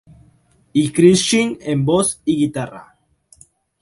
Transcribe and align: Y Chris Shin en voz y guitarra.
Y 0.73 0.91
Chris 0.91 1.19
Shin 1.19 1.59
en 1.61 1.85
voz 1.85 2.23
y 2.25 2.35
guitarra. 2.37 2.97